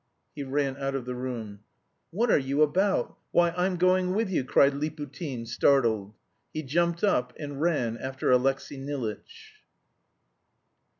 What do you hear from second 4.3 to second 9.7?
you!" cried Liputin, startled. He jumped up and ran after Alexey Nilitch.